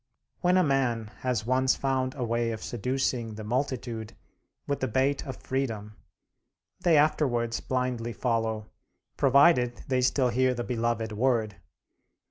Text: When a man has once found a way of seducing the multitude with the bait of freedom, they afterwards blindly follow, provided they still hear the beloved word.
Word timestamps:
When 0.39 0.57
a 0.57 0.63
man 0.63 1.11
has 1.19 1.45
once 1.45 1.75
found 1.75 2.15
a 2.15 2.23
way 2.23 2.49
of 2.49 2.63
seducing 2.63 3.35
the 3.35 3.43
multitude 3.43 4.15
with 4.65 4.79
the 4.79 4.87
bait 4.87 5.23
of 5.27 5.35
freedom, 5.37 5.95
they 6.79 6.97
afterwards 6.97 7.59
blindly 7.59 8.11
follow, 8.11 8.71
provided 9.15 9.75
they 9.89 10.01
still 10.01 10.29
hear 10.29 10.55
the 10.55 10.63
beloved 10.63 11.11
word. 11.11 11.57